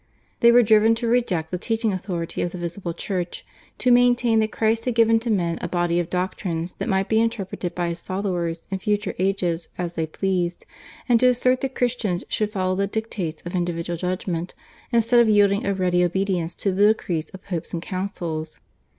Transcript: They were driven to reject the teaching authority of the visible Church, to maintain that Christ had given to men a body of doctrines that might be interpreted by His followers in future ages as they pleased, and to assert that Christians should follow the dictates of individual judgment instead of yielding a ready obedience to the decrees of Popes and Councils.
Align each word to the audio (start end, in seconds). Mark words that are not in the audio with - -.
They 0.39 0.51
were 0.51 0.63
driven 0.63 0.95
to 0.95 1.07
reject 1.07 1.51
the 1.51 1.59
teaching 1.59 1.93
authority 1.93 2.41
of 2.41 2.49
the 2.51 2.57
visible 2.57 2.91
Church, 2.95 3.45
to 3.77 3.91
maintain 3.91 4.39
that 4.39 4.51
Christ 4.51 4.85
had 4.85 4.95
given 4.95 5.19
to 5.19 5.29
men 5.29 5.59
a 5.61 5.67
body 5.67 5.99
of 5.99 6.09
doctrines 6.09 6.73
that 6.79 6.89
might 6.89 7.07
be 7.07 7.21
interpreted 7.21 7.75
by 7.75 7.89
His 7.89 8.01
followers 8.01 8.63
in 8.71 8.79
future 8.79 9.13
ages 9.19 9.69
as 9.77 9.93
they 9.93 10.07
pleased, 10.07 10.65
and 11.07 11.19
to 11.19 11.27
assert 11.27 11.61
that 11.61 11.75
Christians 11.75 12.23
should 12.29 12.51
follow 12.51 12.73
the 12.73 12.87
dictates 12.87 13.43
of 13.45 13.53
individual 13.55 13.95
judgment 13.95 14.55
instead 14.91 15.19
of 15.19 15.29
yielding 15.29 15.67
a 15.67 15.73
ready 15.75 16.03
obedience 16.03 16.55
to 16.55 16.71
the 16.71 16.87
decrees 16.87 17.29
of 17.29 17.43
Popes 17.43 17.71
and 17.71 17.83
Councils. 17.83 18.59